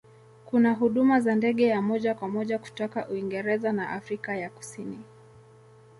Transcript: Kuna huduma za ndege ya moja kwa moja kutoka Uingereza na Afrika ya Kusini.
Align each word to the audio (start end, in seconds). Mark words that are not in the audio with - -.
Kuna 0.45 0.73
huduma 0.73 1.19
za 1.19 1.35
ndege 1.35 1.67
ya 1.67 1.81
moja 1.81 2.13
kwa 2.15 2.27
moja 2.27 2.59
kutoka 2.59 3.07
Uingereza 3.09 3.71
na 3.71 3.89
Afrika 3.89 4.37
ya 4.37 4.49
Kusini. 4.49 4.99